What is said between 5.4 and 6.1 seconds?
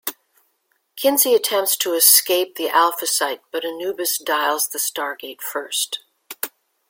first.